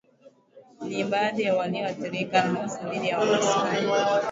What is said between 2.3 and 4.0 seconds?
na hofu dhidi ya Wamasai